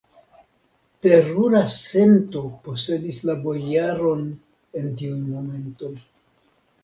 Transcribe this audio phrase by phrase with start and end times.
[1.05, 4.23] Terura sento posedis la bojaron
[4.81, 5.93] en tiuj momentoj!